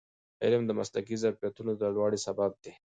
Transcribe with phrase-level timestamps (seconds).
[0.43, 2.71] علم د مسلکي ظرفیتونو د لوړوالي سبب دی.